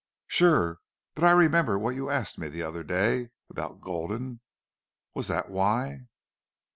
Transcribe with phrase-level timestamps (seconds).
[0.25, 0.79] "Sure....
[1.13, 4.39] But I remember what you asked me the other day about Gulden.
[5.13, 6.07] Was that why?"